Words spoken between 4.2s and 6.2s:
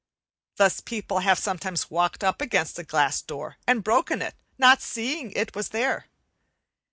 it, not seeing it was there.